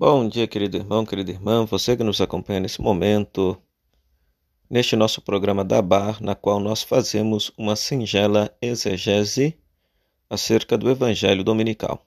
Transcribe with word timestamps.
Bom 0.00 0.28
dia, 0.28 0.46
querido 0.46 0.76
irmão, 0.76 1.04
querida 1.04 1.32
irmã, 1.32 1.64
você 1.64 1.96
que 1.96 2.04
nos 2.04 2.20
acompanha 2.20 2.60
nesse 2.60 2.80
momento, 2.80 3.60
neste 4.70 4.94
nosso 4.94 5.20
programa 5.20 5.64
da 5.64 5.82
Bar, 5.82 6.22
na 6.22 6.36
qual 6.36 6.60
nós 6.60 6.84
fazemos 6.84 7.50
uma 7.58 7.74
singela 7.74 8.56
exegese 8.62 9.58
acerca 10.30 10.78
do 10.78 10.88
Evangelho 10.88 11.42
Dominical. 11.42 12.06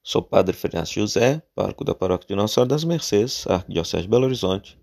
Sou 0.00 0.22
Padre 0.22 0.54
Fernando 0.54 0.86
José, 0.86 1.42
pároco 1.56 1.82
da 1.82 1.92
Paróquia 1.92 2.28
de 2.28 2.36
Nossa 2.36 2.54
Senhora 2.54 2.68
das 2.68 2.84
Mercês, 2.84 3.44
Arquidiocese 3.48 4.04
de 4.04 4.08
Belo 4.08 4.26
Horizonte, 4.26 4.78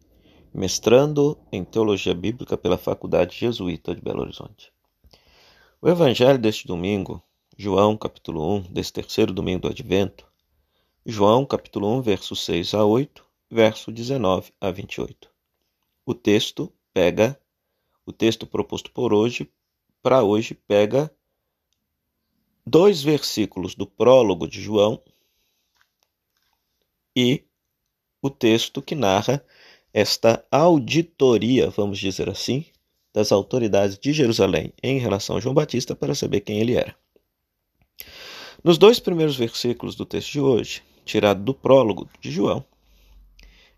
mestrando 0.54 1.38
em 1.54 1.63
Teologia 1.63 2.13
Bíblica 2.13 2.57
pela 2.57 2.77
Faculdade 2.77 3.33
Jesuíta 3.33 3.95
de 3.95 4.02
Belo 4.02 4.20
Horizonte. 4.23 4.73
O 5.81 5.88
Evangelho 5.88 6.38
deste 6.38 6.67
domingo, 6.67 7.23
João 7.57 7.95
capítulo 7.95 8.57
1, 8.57 8.61
desse 8.73 8.91
terceiro 8.91 9.31
domingo 9.31 9.61
do 9.61 9.67
Advento, 9.70 10.34
João 11.07 11.45
capítulo 11.45 11.99
1, 11.99 12.01
verso 12.01 12.35
6 12.35 12.73
a 12.73 12.83
8, 12.83 13.23
verso 13.52 13.91
19 13.91 14.52
a 14.59 14.71
28. 14.71 15.30
O 16.03 16.16
texto 16.16 16.73
pega, 16.91 17.39
o 18.03 18.11
texto 18.11 18.47
proposto 18.47 18.89
por 18.89 19.13
hoje, 19.13 19.47
para 20.02 20.23
hoje, 20.23 20.55
pega 20.55 21.16
dois 22.66 23.03
versículos 23.03 23.75
do 23.75 23.85
prólogo 23.85 24.47
de 24.47 24.59
João 24.59 24.99
e 27.16 27.44
o 28.19 28.31
texto 28.31 28.81
que 28.81 28.95
narra 28.95 29.45
esta 29.94 30.44
auditoria, 30.49 31.69
vamos 31.69 31.99
dizer 31.99 32.27
assim, 32.30 32.66
das 33.13 33.31
autoridades 33.31 33.99
de 33.99 34.11
Jerusalém 34.11 34.73
em 34.81 34.97
relação 34.97 35.38
a 35.38 35.39
João 35.39 35.53
Batista 35.53 35.95
para 35.95 36.16
saber 36.16 36.41
quem 36.41 36.58
ele 36.58 36.73
era. 36.73 36.97
Nos 38.63 38.80
dois 38.80 38.99
primeiros 38.99 39.35
versículos 39.35 39.94
do 39.94 40.03
texto 40.03 40.31
de 40.31 40.41
hoje, 40.41 40.81
tirado 41.05 41.44
do 41.44 41.54
prólogo 41.54 42.09
de 42.20 42.32
João, 42.32 42.66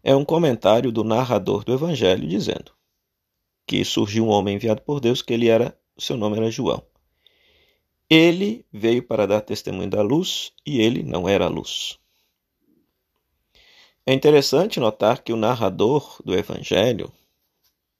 é 0.03 0.15
um 0.15 0.23
comentário 0.23 0.91
do 0.91 1.03
narrador 1.03 1.63
do 1.63 1.73
Evangelho 1.73 2.27
dizendo 2.27 2.71
que 3.67 3.83
surgiu 3.83 4.25
um 4.25 4.29
homem 4.29 4.55
enviado 4.55 4.81
por 4.81 5.01
Deus, 5.01 5.21
que 5.21 5.33
ele 5.33 5.49
era, 5.49 5.77
seu 5.97 6.15
nome 6.15 6.37
era 6.37 6.49
João. 6.49 6.81
Ele 8.09 8.65
veio 8.71 9.03
para 9.03 9.27
dar 9.27 9.41
testemunho 9.41 9.89
da 9.89 10.01
luz 10.01 10.53
e 10.65 10.79
ele 10.79 11.03
não 11.03 11.27
era 11.27 11.49
luz. 11.49 11.99
É 14.05 14.13
interessante 14.13 14.79
notar 14.79 15.21
que 15.21 15.33
o 15.33 15.35
narrador 15.35 16.21
do 16.23 16.33
Evangelho 16.33 17.11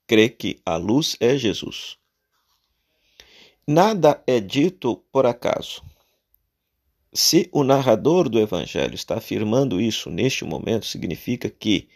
crê 0.08 0.30
que 0.30 0.62
a 0.66 0.78
luz 0.78 1.18
é 1.20 1.38
Jesus. 1.38 1.98
Nada 3.68 4.24
é 4.26 4.40
dito 4.40 5.04
por 5.12 5.26
acaso. 5.26 5.84
Se 7.14 7.50
o 7.52 7.64
narrador 7.64 8.30
do 8.30 8.40
Evangelho 8.40 8.94
está 8.94 9.16
afirmando 9.18 9.80
isso 9.80 10.10
neste 10.10 10.44
momento, 10.44 10.86
significa 10.86 11.50
que, 11.50 11.88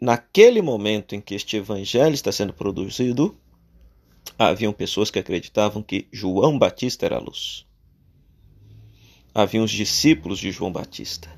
naquele 0.00 0.62
momento 0.62 1.14
em 1.14 1.20
que 1.20 1.34
este 1.34 1.56
Evangelho 1.56 2.14
está 2.14 2.32
sendo 2.32 2.52
produzido, 2.52 3.38
haviam 4.38 4.72
pessoas 4.72 5.10
que 5.10 5.18
acreditavam 5.18 5.82
que 5.82 6.08
João 6.10 6.58
Batista 6.58 7.06
era 7.06 7.16
a 7.16 7.20
luz. 7.20 7.66
Haviam 9.34 9.64
os 9.64 9.70
discípulos 9.70 10.38
de 10.38 10.50
João 10.50 10.72
Batista. 10.72 11.28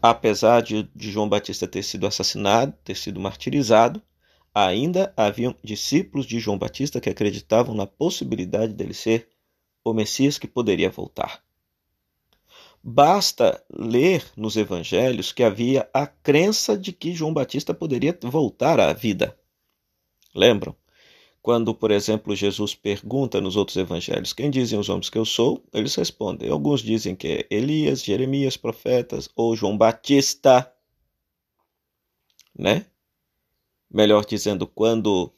Apesar 0.00 0.62
de, 0.62 0.88
de 0.94 1.10
João 1.10 1.28
Batista 1.28 1.66
ter 1.66 1.82
sido 1.82 2.06
assassinado, 2.06 2.72
ter 2.84 2.94
sido 2.94 3.18
martirizado, 3.18 4.00
ainda 4.54 5.12
haviam 5.16 5.56
discípulos 5.62 6.26
de 6.26 6.38
João 6.38 6.58
Batista 6.58 7.00
que 7.00 7.10
acreditavam 7.10 7.74
na 7.74 7.86
possibilidade 7.86 8.72
dele 8.74 8.94
ser 8.94 9.28
o 9.84 9.92
Messias 9.92 10.38
que 10.38 10.46
poderia 10.46 10.90
voltar. 10.90 11.42
Basta 12.82 13.62
ler 13.70 14.24
nos 14.36 14.56
evangelhos 14.56 15.32
que 15.32 15.42
havia 15.42 15.88
a 15.92 16.06
crença 16.06 16.76
de 16.76 16.92
que 16.92 17.14
João 17.14 17.34
Batista 17.34 17.74
poderia 17.74 18.16
voltar 18.22 18.78
à 18.78 18.92
vida. 18.92 19.38
Lembram? 20.34 20.74
Quando, 21.42 21.74
por 21.74 21.90
exemplo, 21.90 22.36
Jesus 22.36 22.74
pergunta 22.74 23.40
nos 23.40 23.56
outros 23.56 23.76
evangelhos: 23.76 24.32
Quem 24.32 24.50
dizem 24.50 24.78
os 24.78 24.88
homens 24.88 25.08
que 25.08 25.18
eu 25.18 25.24
sou? 25.24 25.64
Eles 25.72 25.94
respondem. 25.94 26.50
Alguns 26.50 26.82
dizem 26.82 27.16
que 27.16 27.28
é 27.28 27.46
Elias, 27.50 28.04
Jeremias, 28.04 28.56
profetas 28.56 29.28
ou 29.34 29.56
João 29.56 29.76
Batista. 29.76 30.70
Né? 32.56 32.86
Melhor 33.90 34.24
dizendo, 34.24 34.66
quando 34.66 35.32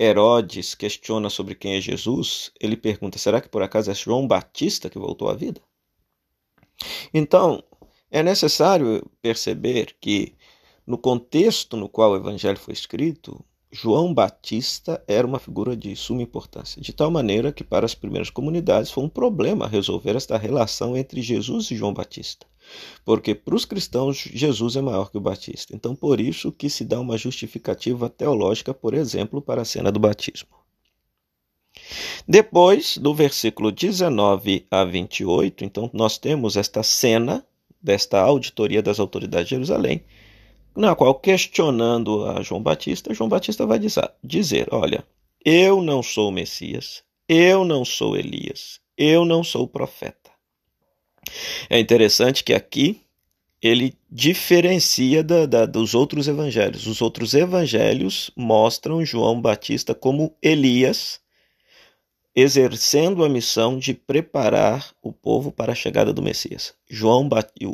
Herodes 0.00 0.74
questiona 0.74 1.28
sobre 1.28 1.54
quem 1.54 1.76
é 1.76 1.80
Jesus, 1.80 2.52
ele 2.58 2.76
pergunta: 2.76 3.18
será 3.18 3.40
que 3.40 3.48
por 3.48 3.62
acaso 3.62 3.90
é 3.90 3.94
João 3.94 4.26
Batista 4.26 4.88
que 4.88 4.98
voltou 4.98 5.28
à 5.28 5.34
vida? 5.34 5.60
Então, 7.12 7.62
é 8.10 8.22
necessário 8.22 9.08
perceber 9.22 9.96
que, 10.00 10.34
no 10.86 10.98
contexto 10.98 11.76
no 11.76 11.88
qual 11.88 12.12
o 12.12 12.16
evangelho 12.16 12.58
foi 12.58 12.74
escrito, 12.74 13.44
João 13.72 14.12
Batista 14.12 15.00
era 15.06 15.24
uma 15.24 15.38
figura 15.38 15.76
de 15.76 15.94
suma 15.94 16.22
importância, 16.22 16.82
de 16.82 16.92
tal 16.92 17.08
maneira 17.08 17.52
que 17.52 17.62
para 17.62 17.86
as 17.86 17.94
primeiras 17.94 18.28
comunidades 18.28 18.90
foi 18.90 19.04
um 19.04 19.08
problema 19.08 19.68
resolver 19.68 20.16
esta 20.16 20.36
relação 20.36 20.96
entre 20.96 21.22
Jesus 21.22 21.70
e 21.70 21.76
João 21.76 21.94
Batista. 21.94 22.46
Porque 23.04 23.32
para 23.32 23.54
os 23.54 23.64
cristãos 23.64 24.16
Jesus 24.16 24.74
é 24.74 24.80
maior 24.80 25.10
que 25.10 25.18
o 25.18 25.20
Batista. 25.20 25.74
Então, 25.74 25.94
por 25.94 26.20
isso 26.20 26.50
que 26.50 26.68
se 26.68 26.84
dá 26.84 26.98
uma 26.98 27.16
justificativa 27.16 28.10
teológica, 28.10 28.74
por 28.74 28.92
exemplo, 28.92 29.40
para 29.40 29.62
a 29.62 29.64
cena 29.64 29.92
do 29.92 30.00
batismo. 30.00 30.59
Depois, 32.26 32.96
do 32.98 33.14
versículo 33.14 33.72
19 33.72 34.66
a 34.70 34.84
28, 34.84 35.64
então 35.64 35.90
nós 35.92 36.18
temos 36.18 36.56
esta 36.56 36.82
cena 36.82 37.44
desta 37.82 38.20
auditoria 38.20 38.82
das 38.82 39.00
autoridades 39.00 39.48
de 39.48 39.54
Jerusalém, 39.54 40.02
na 40.76 40.94
qual, 40.94 41.14
questionando 41.14 42.24
a 42.26 42.42
João 42.42 42.62
Batista, 42.62 43.12
João 43.12 43.28
Batista 43.28 43.66
vai 43.66 43.80
dizer: 44.22 44.68
Olha, 44.70 45.04
eu 45.44 45.82
não 45.82 46.02
sou 46.02 46.28
o 46.28 46.32
Messias, 46.32 47.02
eu 47.28 47.64
não 47.64 47.84
sou 47.84 48.16
Elias, 48.16 48.80
eu 48.96 49.24
não 49.24 49.42
sou 49.42 49.64
o 49.64 49.68
profeta. 49.68 50.30
É 51.68 51.78
interessante 51.78 52.44
que 52.44 52.54
aqui 52.54 53.00
ele 53.62 53.94
diferencia 54.10 55.22
da, 55.22 55.44
da, 55.44 55.66
dos 55.66 55.94
outros 55.94 56.28
evangelhos. 56.28 56.86
Os 56.86 57.02
outros 57.02 57.34
evangelhos 57.34 58.30
mostram 58.34 59.04
João 59.04 59.40
Batista 59.40 59.94
como 59.94 60.34
Elias 60.42 61.20
exercendo 62.40 63.24
a 63.24 63.28
missão 63.28 63.78
de 63.78 63.94
preparar 63.94 64.90
o 65.02 65.12
povo 65.12 65.52
para 65.52 65.72
a 65.72 65.74
chegada 65.74 66.12
do 66.12 66.22
Messias. 66.22 66.74
João, 66.88 67.28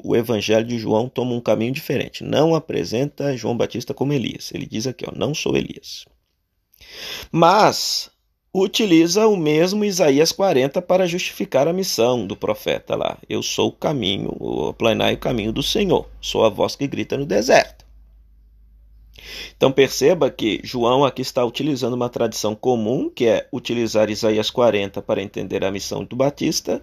o 0.04 0.16
Evangelho 0.16 0.66
de 0.66 0.78
João 0.78 1.08
toma 1.08 1.32
um 1.32 1.40
caminho 1.40 1.72
diferente. 1.72 2.24
Não 2.24 2.54
apresenta 2.54 3.36
João 3.36 3.56
Batista 3.56 3.94
como 3.94 4.12
Elias. 4.12 4.50
Ele 4.52 4.66
diz 4.66 4.86
aqui, 4.86 5.04
ó, 5.08 5.12
não 5.16 5.34
sou 5.34 5.56
Elias. 5.56 6.04
Mas 7.30 8.10
utiliza 8.52 9.26
o 9.26 9.36
mesmo 9.36 9.84
Isaías 9.84 10.32
40 10.32 10.82
para 10.82 11.06
justificar 11.06 11.68
a 11.68 11.72
missão 11.72 12.26
do 12.26 12.36
profeta 12.36 12.96
lá. 12.96 13.18
Eu 13.28 13.42
sou 13.42 13.68
o 13.68 13.72
caminho, 13.72 14.74
planai 14.78 15.14
o 15.14 15.18
caminho 15.18 15.52
do 15.52 15.62
Senhor. 15.62 16.08
Sou 16.20 16.44
a 16.44 16.48
voz 16.48 16.74
que 16.74 16.86
grita 16.86 17.16
no 17.16 17.24
deserto. 17.24 17.85
Então 19.56 19.72
perceba 19.72 20.30
que 20.30 20.60
João 20.62 21.04
aqui 21.04 21.22
está 21.22 21.44
utilizando 21.44 21.94
uma 21.94 22.10
tradição 22.10 22.54
comum, 22.54 23.08
que 23.08 23.26
é 23.26 23.48
utilizar 23.50 24.10
Isaías 24.10 24.50
40 24.50 25.00
para 25.00 25.22
entender 25.22 25.64
a 25.64 25.70
missão 25.70 26.04
do 26.04 26.14
Batista, 26.14 26.82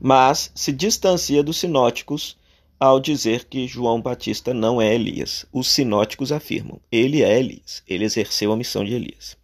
mas 0.00 0.50
se 0.54 0.72
distancia 0.72 1.42
dos 1.42 1.58
sinóticos 1.58 2.36
ao 2.80 2.98
dizer 2.98 3.44
que 3.44 3.68
João 3.68 4.02
Batista 4.02 4.52
não 4.52 4.82
é 4.82 4.92
Elias. 4.92 5.46
Os 5.52 5.68
sinóticos 5.68 6.32
afirmam: 6.32 6.80
ele 6.90 7.22
é 7.22 7.38
Elias, 7.38 7.80
ele 7.86 8.04
exerceu 8.04 8.52
a 8.52 8.56
missão 8.56 8.84
de 8.84 8.94
Elias. 8.94 9.36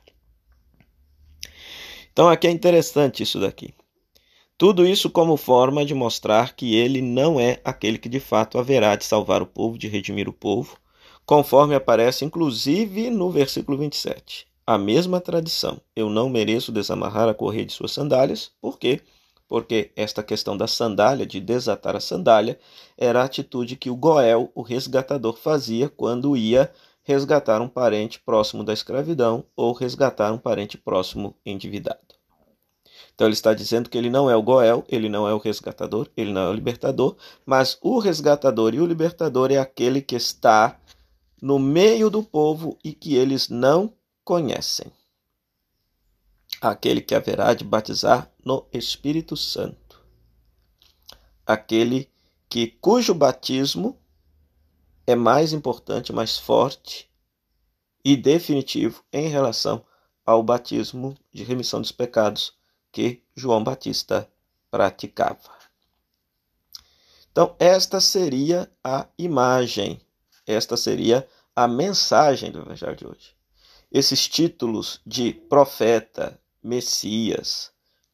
Então 2.13 2.29
aqui 2.29 2.49
é 2.49 2.51
interessante 2.51 3.23
isso 3.23 3.39
daqui. 3.39 3.73
Tudo 4.59 4.85
isso 4.85 5.09
como 5.09 5.37
forma 5.37 5.85
de 5.85 5.95
mostrar 5.95 6.57
que 6.57 6.75
ele 6.75 7.01
não 7.01 7.39
é 7.39 7.61
aquele 7.65 7.97
que 7.97 8.09
de 8.09 8.19
fato 8.19 8.59
haverá 8.59 8.97
de 8.97 9.05
salvar 9.05 9.41
o 9.41 9.47
povo, 9.47 9.79
de 9.79 9.87
redimir 9.87 10.29
o 10.29 10.33
povo, 10.33 10.77
conforme 11.29 11.75
aparece 11.75 12.25
inclusive 12.25 13.11
no 13.11 13.31
versículo 13.31 13.77
27. 13.77 14.47
A 14.67 14.79
mesma 14.79 15.21
tradição, 15.21 15.79
eu 15.95 16.09
não 16.09 16.31
mereço 16.31 16.73
desamarrar 16.73 17.29
a 17.29 17.35
correia 17.35 17.67
de 17.67 17.73
suas 17.75 17.93
sandálias, 17.93 18.51
por 18.63 18.79
quê? 18.79 19.03
Porque 19.47 19.91
esta 19.95 20.23
questão 20.23 20.57
da 20.57 20.67
sandália, 20.67 21.27
de 21.27 21.39
desatar 21.39 21.95
a 21.95 22.01
sandália, 22.01 22.59
era 22.97 23.21
a 23.21 23.25
atitude 23.25 23.77
que 23.77 23.91
o 23.91 23.97
Goel, 23.97 24.51
o 24.55 24.63
resgatador, 24.63 25.37
fazia 25.37 25.91
quando 25.91 26.35
ia 26.35 26.73
resgatar 27.03 27.61
um 27.61 27.69
parente 27.69 28.19
próximo 28.21 28.65
da 28.65 28.73
escravidão 28.73 29.45
ou 29.55 29.75
resgatar 29.75 30.33
um 30.33 30.39
parente 30.39 30.79
próximo 30.79 31.37
endividado. 31.45 32.01
Então 33.15 33.27
ele 33.27 33.35
está 33.35 33.53
dizendo 33.53 33.91
que 33.91 33.99
ele 33.99 34.09
não 34.09 34.31
é 34.31 34.37
o 34.37 34.43
Goel, 34.43 34.83
ele 34.89 35.11
não 35.11 35.29
é 35.29 35.35
o 35.35 35.39
resgatador, 35.39 36.09
ele 36.17 36.33
não 36.33 36.41
é 36.41 36.49
o 36.49 36.55
libertador, 36.55 37.17
mas 37.45 37.77
o 37.83 37.99
resgatador 37.99 38.75
e 38.75 38.81
o 38.81 38.87
libertador 38.87 39.53
é 39.53 39.59
aquele 39.59 40.01
que 40.01 40.17
está 40.17 40.79
no 41.41 41.59
meio 41.59 42.11
do 42.11 42.23
povo 42.23 42.79
e 42.83 42.93
que 42.93 43.15
eles 43.15 43.49
não 43.49 43.93
conhecem. 44.25 44.93
Aquele 46.61 47.01
que 47.01 47.15
haverá 47.15 47.55
de 47.55 47.65
batizar 47.65 48.31
no 48.45 48.67
Espírito 48.73 49.37
Santo. 49.37 50.03
Aquele 51.47 52.11
que 52.49 52.67
cujo 52.67 53.15
batismo 53.15 53.99
é 55.07 55.15
mais 55.15 55.53
importante, 55.53 56.13
mais 56.13 56.37
forte 56.37 57.09
e 58.05 58.17
definitivo 58.17 59.03
em 59.13 59.29
relação 59.29 59.85
ao 60.25 60.43
batismo 60.43 61.17
de 61.33 61.43
remissão 61.45 61.81
dos 61.81 61.93
pecados 61.93 62.53
que 62.93 63.23
João 63.35 63.65
Batista 63.65 64.31
praticava. 64.71 65.59
Então, 67.31 67.55
esta 67.59 68.01
seria 68.01 68.71
a 68.83 69.07
imagem, 69.17 70.01
esta 70.49 70.77
seria 70.77 71.29
a 71.55 71.69
mensagem 71.69 72.51
do 72.51 72.61
Evangelho 72.61 72.97
de 72.97 73.07
hoje. 73.07 73.37
Esses 73.93 74.27
títulos 74.27 75.01
de 75.07 75.33
profeta, 75.33 76.41
Messias, 76.63 77.71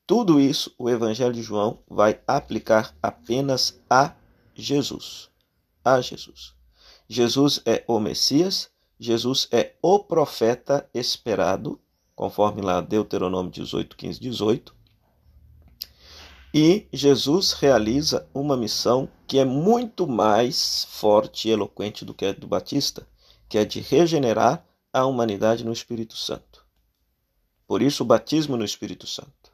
tudo 0.07 0.41
isso 0.41 0.75
o 0.79 0.91
Evangelho 0.91 1.33
de 1.33 1.43
João 1.43 1.79
vai 1.89 2.21
aplicar 2.27 2.95
apenas 3.03 3.81
a 3.89 4.15
Jesus. 4.55 5.31
A 5.85 6.01
Jesus. 6.01 6.55
Jesus 7.09 7.61
é 7.65 7.85
o 7.87 7.99
Messias, 8.01 8.71
Jesus 8.99 9.49
é 9.51 9.75
o 9.81 9.99
profeta 9.99 10.89
esperado, 10.93 11.81
conforme 12.15 12.63
lá 12.63 12.81
Deuteronômio 12.81 13.51
18, 13.51 13.97
15, 13.97 14.21
18. 14.21 14.75
E 16.57 16.87
Jesus 16.93 17.53
realiza 17.53 18.29
uma 18.33 18.57
missão 18.57 19.11
que 19.27 19.41
é 19.41 19.45
muito 19.45 20.07
mais 20.07 20.85
forte 20.89 21.49
e 21.49 21.51
eloquente 21.51 22.05
do 22.05 22.15
que 22.15 22.27
a 22.27 22.33
do 22.33 22.47
Batista, 22.47 23.05
que 23.49 23.59
é 23.59 23.65
de 23.65 23.81
regenerar 23.81 24.65
a 24.93 25.05
humanidade 25.05 25.65
no 25.65 25.73
Espírito 25.73 26.17
Santo. 26.17 26.65
Por 27.67 27.83
isso, 27.83 28.05
o 28.05 28.07
batismo 28.07 28.57
no 28.57 28.65
Espírito 28.65 29.05
Santo. 29.05 29.53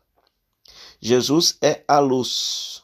Jesus 1.01 1.57
é 1.63 1.83
a 1.89 1.99
luz. 2.01 2.83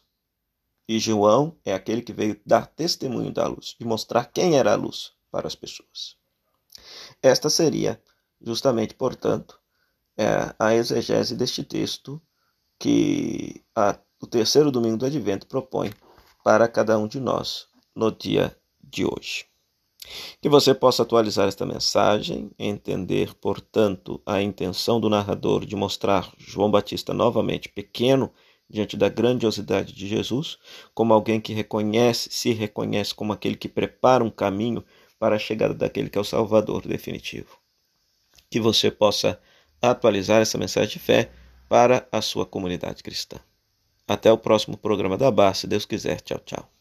E 0.89 0.99
João 0.99 1.55
é 1.63 1.75
aquele 1.75 2.01
que 2.01 2.15
veio 2.15 2.41
dar 2.47 2.67
testemunho 2.69 3.31
da 3.31 3.47
luz, 3.47 3.77
de 3.79 3.85
mostrar 3.85 4.25
quem 4.33 4.57
era 4.57 4.73
a 4.73 4.77
luz 4.77 5.13
para 5.31 5.47
as 5.47 5.55
pessoas. 5.55 6.17
Esta 7.21 7.51
seria, 7.51 8.01
justamente, 8.41 8.95
portanto, 8.95 9.61
é, 10.17 10.55
a 10.59 10.75
exegese 10.75 11.37
deste 11.37 11.63
texto 11.63 12.23
que 12.79 13.63
a, 13.75 13.99
o 14.21 14.27
terceiro 14.27 14.71
domingo 14.71 14.97
do 14.97 15.07
Advento 15.07 15.47
propõe 15.47 15.93
para 16.43 16.67
cada 16.69 16.99
um 16.99 17.07
de 17.07 17.21
nós 17.21 17.69
no 17.95 18.11
dia 18.11 18.57
de 18.83 19.05
hoje. 19.05 19.45
Que 20.41 20.49
você 20.49 20.75
possa 20.75 21.03
atualizar 21.03 21.49
esta 21.49 21.67
mensagem, 21.67 22.51
entender, 22.59 23.35
portanto, 23.35 24.21
a 24.25 24.41
intenção 24.41 25.01
do 25.01 25.09
narrador 25.09 25.67
de 25.67 25.75
mostrar 25.75 26.33
João 26.39 26.71
Batista 26.71 27.13
novamente 27.13 27.69
pequeno 27.69 28.33
diante 28.69 28.97
da 28.97 29.09
grandiosidade 29.09 29.93
de 29.93 30.07
Jesus, 30.07 30.59
como 30.95 31.13
alguém 31.13 31.41
que 31.41 31.53
reconhece, 31.53 32.29
se 32.31 32.53
reconhece 32.53 33.15
como 33.15 33.33
aquele 33.33 33.57
que 33.57 33.69
prepara 33.69 34.25
um 34.25 34.31
caminho 34.31 34.85
para 35.19 35.37
a 35.37 35.41
chegada 35.41 35.75
daquele 35.75 36.09
que 36.09 36.19
é 36.19 36.21
o 36.21 36.25
Salvador 36.25 36.87
definitivo. 36.87 37.59
Que 38.51 38.61
você 38.61 38.91
possa 38.91 39.41
atualizar 39.81 40.41
essa 40.41 40.59
mensagem 40.59 40.91
de 40.91 40.99
fé 40.99 41.31
para 41.69 42.07
a 42.13 42.23
sua 42.23 42.47
comunidade 42.47 43.03
cristã. 43.03 43.39
Até 44.07 44.33
o 44.33 44.39
próximo 44.39 44.77
programa 44.77 45.17
da 45.17 45.31
Bar, 45.31 45.55
se 45.55 45.67
Deus 45.67 45.85
quiser. 45.85 46.21
Tchau, 46.21 46.39
tchau. 46.45 46.76